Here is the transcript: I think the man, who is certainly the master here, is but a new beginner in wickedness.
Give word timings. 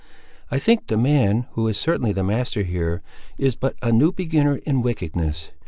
I 0.49 0.57
think 0.57 0.87
the 0.87 0.97
man, 0.97 1.45
who 1.51 1.67
is 1.67 1.77
certainly 1.77 2.11
the 2.11 2.23
master 2.23 2.63
here, 2.63 3.03
is 3.37 3.55
but 3.55 3.75
a 3.83 3.91
new 3.91 4.11
beginner 4.11 4.55
in 4.65 4.81
wickedness. 4.81 5.51